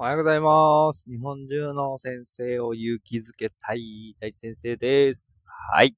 [0.00, 1.10] おはようございます。
[1.10, 5.44] 日本中の先生を勇気づけたい大地先生です。
[5.48, 5.96] はい。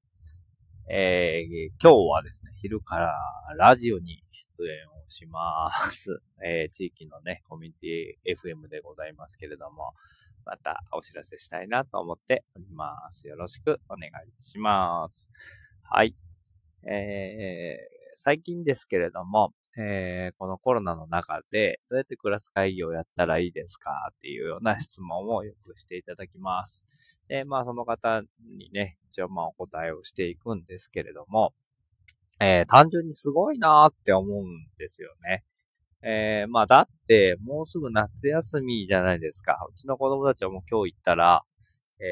[0.89, 3.13] えー、今日はですね、昼から
[3.55, 6.19] ラジオに出演をします。
[6.43, 9.93] えー、地域のね、コミュニティ FM でございますけれども、
[10.45, 13.27] またお知らせしたいなと思っております。
[13.27, 15.29] よろしくお願いします。
[15.83, 16.15] はい。
[16.87, 26.83] えー、最近ですけれども、えー、このコロナの中でどうやってクラス会議をやったらいいですかっていうような質問をよくしていただきます。
[27.29, 31.53] で、まあその方にね、一応まあお答えをしていくんですけれども、
[32.39, 35.43] えー、単純にすごいなーって思うんですよね。
[36.03, 39.65] えー、まあだって、もうすぐ夏休みじゃないですか。
[39.69, 41.43] うちの子供たちはもう今日行ったら、
[41.99, 42.03] え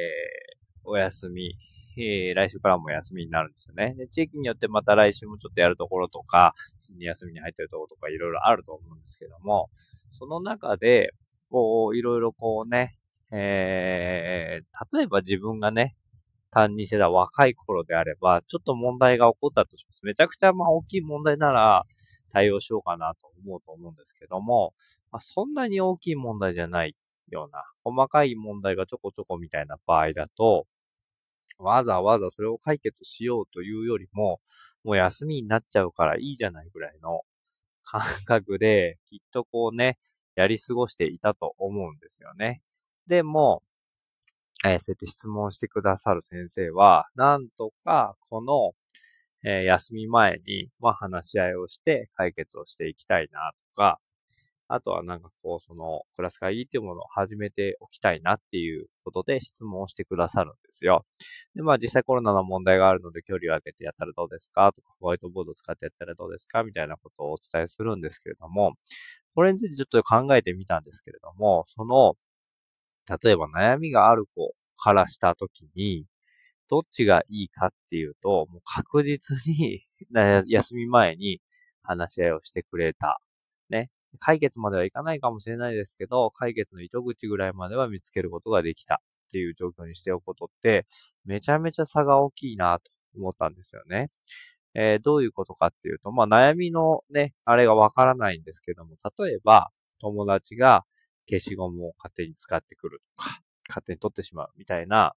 [0.85, 1.55] ー、お休み
[2.03, 3.95] えー、来週からも休みになるんですよね。
[3.95, 6.53] で、地域によってまた来週もちょっとやるところとか、
[6.99, 9.69] 休みに入ってるところとかいろいろあると思うんですけども、
[10.09, 11.11] その中で、
[11.49, 12.97] こう、いろいろこうね、
[13.31, 15.95] えー、例えば自分がね、
[16.51, 20.03] 担任してた若い頃であれば、ちょっと問題が起こったとします。
[20.05, 21.85] めちゃくちゃまあ大きい問題なら
[22.31, 24.73] 対応しようかなと思うと思うんですけども、
[25.11, 26.95] まあ、そんなに大きい問題じゃない
[27.29, 30.65] ような、細かい問題がちょこちょこみたいな場合だと、
[31.59, 34.39] わざわざそれを解決しようというよりも、
[34.83, 37.21] もう休みになっちゃうからいいじゃないぐらいの
[37.83, 39.97] 感覚で、きっとこうね、
[40.35, 42.61] やり過ごしていたと思うんですよね。
[43.07, 43.63] でも、
[44.65, 48.73] えー、そうやって質問してくださる先生は、なんとかこの、
[49.43, 53.99] えー、休み前に、まあ、話し合いをして解決をしていきたいなとか、
[54.69, 61.05] あとはなんかこう、そのクラス会議っていうものを始めておきたいなっていうことで質問をしてくださるんですよ。
[61.55, 68.73] で、まあ実際コロナの問題があるので距離を空けてやったらどうですかとか、ホワイトボードを使ってやったらどうですかみたいなことをお伝えするんですけれども、
[69.35, 72.15] これについてちょっと考えてみたんですけれども、その、
[73.23, 76.05] 例えば悩みがある子からしたときに、
[76.69, 79.83] どっちがいいかっていうと、もう確実に
[80.47, 81.41] 休み前に
[81.83, 83.21] 話し合いをしてくれた。
[83.69, 83.89] ね。
[84.19, 90.85] 解決まではいかないかもしれないですけど、解決の糸口ぐらいまでは見つけることができたっていう状況にしておくことって、
[91.25, 94.09] めちゃめちゃ差が大きいなと思ったんですよね。
[94.73, 100.85] えー、どういうことかっていうと、まあ悩みのね、あれがわからないんですけども、例えば、友達が
[101.27, 105.13] 消しゴムを勝手に使ってくるとか、勝手に取ってしまうみたいな、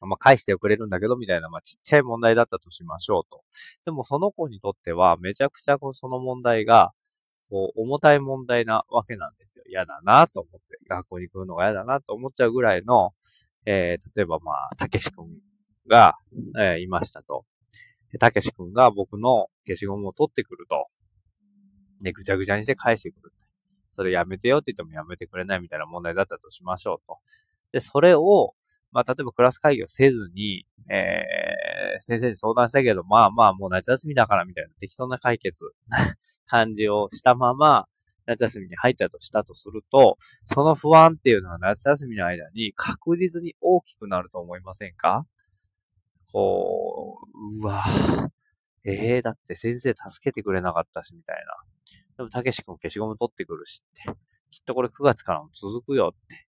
[0.00, 3.42] まあ、返してくれるんだけど、みたいな、まあ、ちっちゃい問題だったとしましょうと。
[3.84, 6.92] でも、その子にとっては、めちゃくちゃその問題が、
[7.52, 9.64] こう、重たい問題なわけなんですよ。
[9.68, 13.12] 嫌だなと思って、学校に来るのが嫌だなと思っちゃうぐらいの、
[13.66, 15.28] えー、例えばまあ、たけし君
[15.86, 16.14] が、
[16.58, 17.44] えー、いましたと。
[18.18, 20.86] たけし君が僕の消しゴムを取ってくると。
[22.00, 23.32] で、ぐちゃぐちゃにして返してくる。
[23.90, 27.18] それやめてよって言ってもやめてくれないみたいな問題だったとしましょうと。
[27.72, 28.54] で、それを、
[28.92, 35.64] まあ、例えばクラス会議をせずに、えー、先生に相談したけど、まあまあ、もう夏休みだからみたいな適当な解決
[36.46, 37.86] 感じをしたまま、
[38.26, 40.16] 夏休みに入ったとしたとすると、
[40.46, 45.26] その不安っていうのは夏休みの間に確実に大きくなると思いませんか？
[46.32, 47.84] こう、うわ
[48.84, 51.54] ええー、だって先生助けてくれなかったし、みたいな。
[52.16, 54.18] でも、たけし君消しゴム取ってくるしって。
[54.50, 56.46] きっとこれ9月からも続くよって。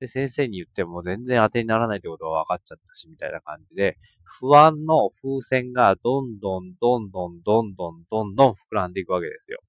[0.00, 9.60] で、先生に言っても全然当てにならないってことが分かっちゃったし、みたいな感じで、不安の風船がどんどんどんどんどんどんどんどん膨らんでいくわけですよ。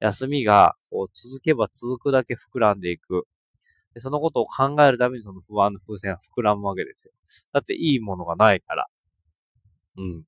[0.00, 3.26] 休みがこう続けば続くだけ膨らんでいく。
[3.94, 7.12] でそのことを考えるためにその不安の風船は膨らむわけですよ。
[7.52, 8.86] だっていいものがないから。
[9.96, 10.24] うん。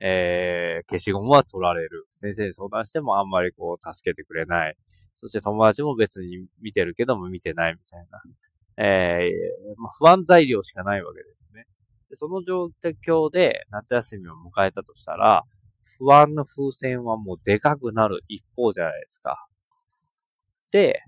[0.00, 2.06] えー、消しゴムは取られる。
[2.10, 4.76] 先生に相談してもあんまりこう助けてくれない。
[5.16, 8.22] そして友達も別に見てるけども見てないみたいな。
[8.76, 11.66] えー、まあ、不安材料しかないわけですよね。
[12.10, 12.70] でその状
[13.06, 15.44] 況で夏休みを迎えたとしたら、
[15.98, 19.46] 不安の風船はもうでかくなる一方じゃないですか。
[20.72, 21.02] で、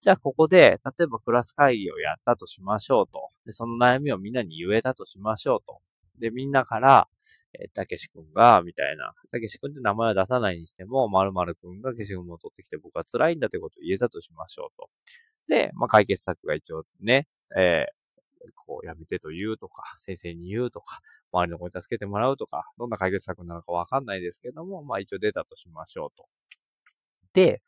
[0.00, 3.30] じゃあここで、例えばクラス会議をやったとしましょうと。
[3.46, 5.80] で、その悩みをみんなに言えたとしましょうと。
[6.18, 7.08] で、みんなから、
[7.58, 14.90] え、たけしくんが、みたいな、たけしくんって名前は出さないにしても、まるまるくんが消しゴムを取ってきて僕は辛いんだということを言えたとしましょうと。
[15.48, 17.26] で、まあ、解決策が一応ね、
[17.56, 21.00] えー、こう、やめてと言うとか、先生に言うとか、
[21.32, 26.26] 周りの子に助けてもらうとか、どんな解決策なのかわかんないですけども、まあ一応出たとしましょうと。
[27.32, 27.62] で、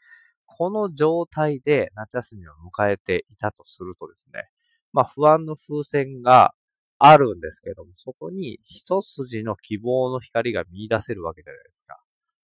[0.47, 4.49] この状態で夏休みを迎えていたとするとですね、
[4.93, 6.55] まあ不安の風船が
[6.99, 11.99] あるんですけども、そこに一筋の希望の光が見出せるわけじゃないですか。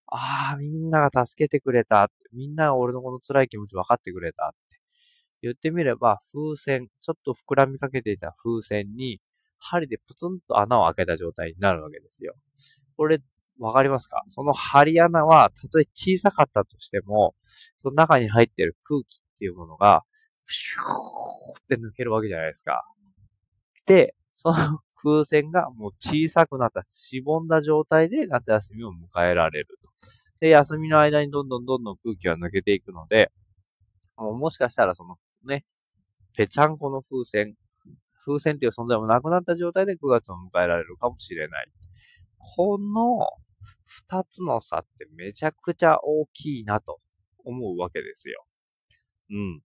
[0.07, 2.11] ああ、みんなが助けてくれた。
[2.35, 4.79] みんなが俺のこの辛い気持ち分かってくれたって。
[5.41, 9.21] 言ってみれば、風船、ちょっと膨らみかけていた風船に、
[9.59, 12.35] 針でプツンと穴を開けた状態になるわけですよ。
[12.97, 13.21] これ、
[13.59, 14.23] わかりますか？
[14.29, 17.35] その針穴は、たとえ小さかったとしても、
[17.79, 20.05] その中に入っている空気っていうものが、
[20.47, 20.85] シュー
[21.59, 22.85] って抜けるわけじゃないですか。
[23.87, 29.91] で、その風船がもう小さくなった、しぼんだ状態で夏休みを迎えられると。
[30.41, 33.31] で、休みの間にどんどんどんどん空気は抜けていくので、
[34.17, 35.65] もしかしたらそのね、
[36.37, 37.55] ぺちゃんこの風船、
[38.25, 41.69] 風船っていう存在もなくなった状態で9月を迎えられるかもしれない。
[42.39, 43.29] この
[43.85, 47.01] 二つの差ってめちゃくちゃ大きいなと
[47.45, 48.45] 思うわけですよ。
[49.31, 49.61] うん。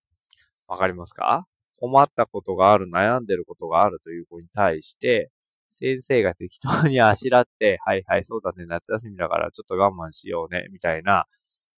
[0.68, 1.48] わかりますか？
[1.78, 5.32] 困ったことがある、悩んでることがあるという子に対して、
[5.72, 11.26] 先生が適当にあしらって、 はいはい、そうだね、夏休みだからちょっと我慢しようね、みたいな、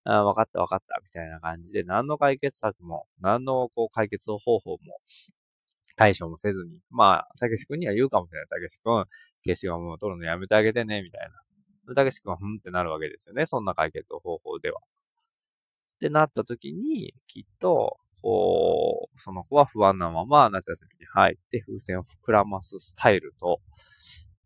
[0.05, 4.77] あ分かった分かった、みたいな感じで、何の解決策も、何のこう解決方法も、
[5.97, 8.47] 対処もせずに、まあ、たけし君には言うかもしれない。
[8.47, 9.03] たけし君、
[9.43, 11.29] 消しゴムを取るのやめてあげてね、みたい
[11.87, 11.93] な。
[11.93, 13.45] たけし君はふんってなるわけですよね。
[13.45, 14.79] そんな解決方法では。
[14.79, 18.58] ってなった時に、きっと、こう、
[19.19, 23.59] その子は不安なまま夏休みに入って風船を膨らますスタイルと、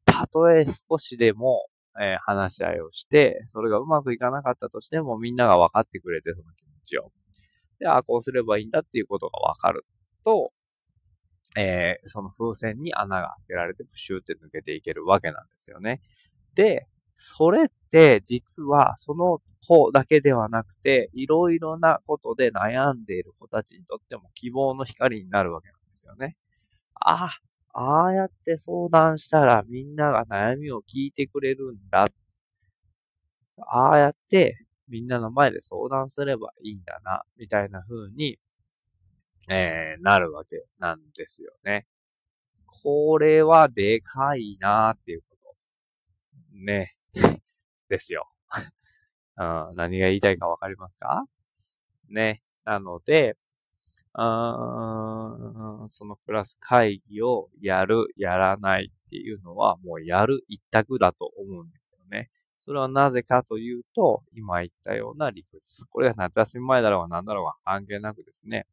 [0.06, 1.66] たとえ少しでも、
[2.00, 7.12] えー、話し合いをして、それがうまくいかなかったとしても、みんなが分かってくれて、その気持ちを。
[7.80, 9.86] で、ああ、こうすればいいんだっていうことが分かる
[10.24, 10.52] と、
[11.56, 16.02] えー、その風船に穴が開けられて、プシューって抜けていけるわけなんですよね。
[16.56, 26.36] で、それって実はその子だけではなくて、いろいろなことで悩んでいる子たちにとっても希望の光になるわけなんですよね。
[26.96, 27.36] あ
[27.74, 32.10] あ、ああやって相談したらみんなが悩みを聞いてくれるんだ。
[33.68, 38.38] ああやってみんなの前で相談すればいいんだな、みたいな風に、
[39.50, 41.86] えー、なるわけなんですよね。
[42.66, 45.56] これはでかいなーっていうこと。
[46.54, 46.96] ね。
[47.94, 48.28] ですよ。
[49.38, 49.44] う
[49.74, 51.26] ん、何が言いたいかわかりますか？
[52.10, 52.42] ね。
[52.66, 53.38] なので、
[54.14, 62.30] あそのクラス会議をやる、やらないっていうのはもうやる一択だと思うんですよね。
[62.58, 65.86] それはなぜかというと、今言ったような理屈。
[65.88, 68.66] これが夏休み前だろうが何だろうが関係なくですね、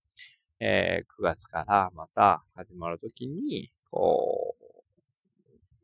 [0.60, 4.39] えー、9月からまた始まるときに、こう、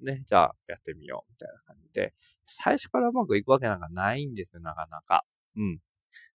[0.01, 2.15] ね、じゃあやってみようみたいな感じで、
[2.45, 5.25] 最初からうまくいくわけなんかないんですよ、なかなか。
[5.57, 5.81] うん。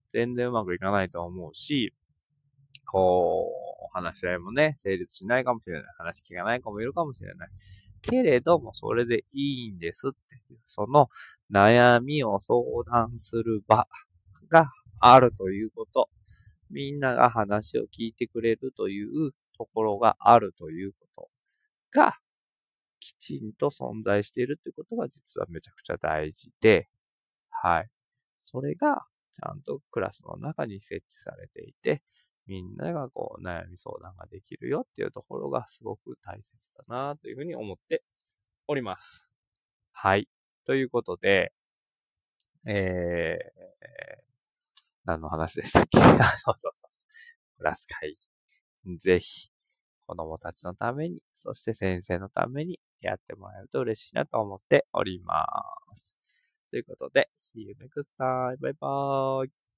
[0.09, 1.93] 全然うまくいかないと思うし、
[2.85, 3.49] こ
[3.81, 5.83] う、お話し合いもね、成立しないかもしれない。
[5.97, 7.49] 話聞かない子もいるかもしれない。
[8.01, 11.09] けれども、それでいいんですっていう、その
[11.51, 13.87] 悩みを相談する場
[14.49, 16.09] があるということ。
[16.69, 21.29] みんなが話を聞いてくれるというところがあるということ
[21.93, 22.15] が、
[23.01, 26.87] きちんと存在しているということが実はめちゃくちゃ大事で、
[27.49, 27.89] はい。
[28.39, 29.03] それが
[29.33, 32.03] ちゃんとクラスの中に設置されていて、
[32.47, 36.51] みんながこう悩み相談ができるよっていうところがすごく大切
[36.87, 38.03] だなというふうに思って
[38.67, 39.31] おります。
[39.91, 40.27] はい。
[40.65, 41.53] ということで、
[42.67, 44.21] えー、
[45.05, 45.97] 何の話でしたっけ？
[46.37, 47.57] そうそうそうそう。
[47.57, 48.17] クラス会
[48.85, 48.97] 議。
[48.97, 49.49] ぜひ、
[50.07, 55.43] 子供たちのために、そして先生のためにやってもらえると嬉しいなと思っておりま
[55.95, 56.15] す。
[56.69, 58.57] ということで、See you next time.
[58.59, 59.61] バイバーイ。